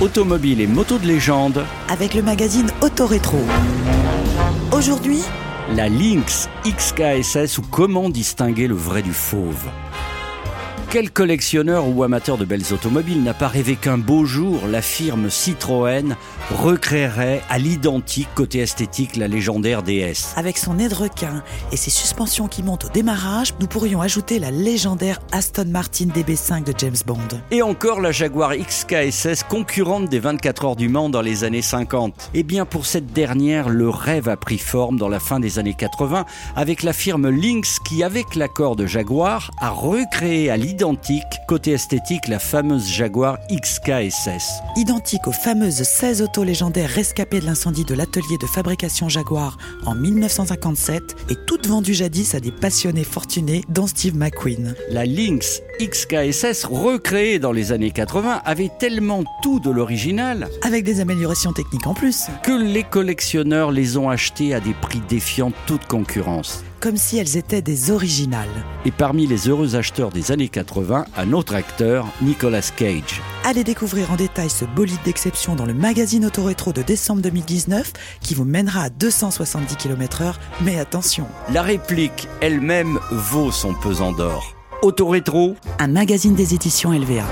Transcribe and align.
Automobile 0.00 0.60
et 0.60 0.68
moto 0.68 0.96
de 0.96 1.08
légende, 1.08 1.64
avec 1.88 2.14
le 2.14 2.22
magazine 2.22 2.70
Autorétro. 2.82 3.38
Aujourd'hui, 4.70 5.18
la 5.74 5.88
Lynx 5.88 6.48
XKSS 6.64 7.58
ou 7.58 7.62
comment 7.62 8.08
distinguer 8.08 8.68
le 8.68 8.76
vrai 8.76 9.02
du 9.02 9.12
fauve? 9.12 9.64
Quel 10.90 11.10
collectionneur 11.10 11.86
ou 11.86 12.02
amateur 12.02 12.38
de 12.38 12.46
belles 12.46 12.72
automobiles 12.72 13.22
n'a 13.22 13.34
pas 13.34 13.48
rêvé 13.48 13.76
qu'un 13.76 13.98
beau 13.98 14.24
jour 14.24 14.66
la 14.66 14.80
firme 14.80 15.28
Citroën 15.28 16.16
recréerait 16.50 17.42
à 17.50 17.58
l'identique 17.58 18.30
côté 18.34 18.60
esthétique 18.60 19.16
la 19.16 19.28
légendaire 19.28 19.82
DS 19.82 20.32
Avec 20.36 20.56
son 20.56 20.72
nez 20.72 20.88
de 20.88 20.94
requin 20.94 21.42
et 21.72 21.76
ses 21.76 21.90
suspensions 21.90 22.48
qui 22.48 22.62
montent 22.62 22.86
au 22.86 22.88
démarrage, 22.88 23.52
nous 23.60 23.66
pourrions 23.66 24.00
ajouter 24.00 24.38
la 24.38 24.50
légendaire 24.50 25.20
Aston 25.30 25.66
Martin 25.66 26.06
DB5 26.06 26.64
de 26.64 26.72
James 26.78 26.96
Bond. 27.04 27.18
Et 27.50 27.60
encore 27.60 28.00
la 28.00 28.10
Jaguar 28.10 28.56
XKSS 28.56 29.42
concurrente 29.46 30.08
des 30.08 30.20
24 30.20 30.64
heures 30.64 30.76
du 30.76 30.88
Mans 30.88 31.10
dans 31.10 31.20
les 31.20 31.44
années 31.44 31.60
50. 31.60 32.30
Eh 32.32 32.42
bien 32.42 32.64
pour 32.64 32.86
cette 32.86 33.12
dernière, 33.12 33.68
le 33.68 33.90
rêve 33.90 34.30
a 34.30 34.38
pris 34.38 34.56
forme 34.56 34.98
dans 34.98 35.10
la 35.10 35.20
fin 35.20 35.38
des 35.38 35.58
années 35.58 35.76
80 35.78 36.24
avec 36.56 36.82
la 36.82 36.94
firme 36.94 37.28
Lynx 37.28 37.78
qui 37.78 38.02
avec 38.02 38.36
l'accord 38.36 38.74
de 38.74 38.86
Jaguar 38.86 39.50
a 39.60 39.68
recréé 39.68 40.48
à 40.48 40.56
l'identique 40.56 40.77
identique, 40.78 41.40
côté 41.48 41.72
esthétique, 41.72 42.28
la 42.28 42.38
fameuse 42.38 42.86
Jaguar 42.86 43.38
XKSS. 43.50 44.62
Identique 44.76 45.26
aux 45.26 45.32
fameuses 45.32 45.82
16 45.82 46.22
autos 46.22 46.44
légendaires 46.44 46.88
rescapées 46.88 47.40
de 47.40 47.46
l'incendie 47.46 47.84
de 47.84 47.94
l'atelier 47.94 48.38
de 48.40 48.46
fabrication 48.46 49.08
Jaguar 49.08 49.58
en 49.86 49.96
1957 49.96 51.02
et 51.30 51.34
toutes 51.48 51.66
vendues 51.66 51.94
jadis 51.94 52.36
à 52.36 52.40
des 52.40 52.52
passionnés 52.52 53.02
fortunés 53.02 53.64
dont 53.68 53.88
Steve 53.88 54.16
McQueen. 54.16 54.76
La 54.88 55.04
Lynx 55.04 55.62
XKSS, 55.80 56.66
recréée 56.66 57.40
dans 57.40 57.52
les 57.52 57.72
années 57.72 57.90
80, 57.90 58.42
avait 58.44 58.70
tellement 58.78 59.24
tout 59.42 59.58
de 59.58 59.70
l'original, 59.70 60.48
avec 60.62 60.84
des 60.84 61.00
améliorations 61.00 61.52
techniques 61.52 61.88
en 61.88 61.94
plus, 61.94 62.26
que 62.44 62.52
les 62.52 62.84
collectionneurs 62.84 63.72
les 63.72 63.96
ont 63.96 64.10
achetées 64.10 64.54
à 64.54 64.60
des 64.60 64.74
prix 64.74 65.02
défiant 65.08 65.50
toute 65.66 65.86
concurrence 65.86 66.62
comme 66.80 66.96
si 66.96 67.18
elles 67.18 67.36
étaient 67.36 67.62
des 67.62 67.90
originales. 67.90 68.48
Et 68.84 68.90
parmi 68.90 69.26
les 69.26 69.48
heureux 69.48 69.76
acheteurs 69.76 70.10
des 70.10 70.32
années 70.32 70.48
80, 70.48 71.04
un 71.16 71.32
autre 71.32 71.54
acteur, 71.54 72.06
Nicolas 72.22 72.70
Cage. 72.76 73.20
Allez 73.44 73.64
découvrir 73.64 74.12
en 74.12 74.16
détail 74.16 74.50
ce 74.50 74.64
bolide 74.64 75.02
d'exception 75.04 75.54
dans 75.54 75.66
le 75.66 75.74
magazine 75.74 76.24
Autorétro 76.24 76.72
de 76.72 76.82
décembre 76.82 77.22
2019 77.22 77.92
qui 78.20 78.34
vous 78.34 78.44
mènera 78.44 78.82
à 78.82 78.90
270 78.90 79.76
km/h, 79.76 80.34
mais 80.62 80.78
attention. 80.78 81.26
La 81.52 81.62
réplique 81.62 82.28
elle-même 82.40 82.98
vaut 83.10 83.50
son 83.50 83.74
pesant 83.74 84.12
d'or. 84.12 84.54
Autorétro, 84.82 85.56
un 85.78 85.88
magazine 85.88 86.34
des 86.34 86.54
éditions 86.54 86.92
LVA. 86.92 87.24